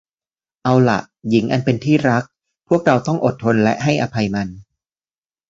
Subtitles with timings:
[0.63, 0.99] เอาล่ะ
[1.29, 2.23] หญิงอันเป็นที่รัก
[2.67, 4.47] พวกเราต้องอดทนและให้อภัยมัน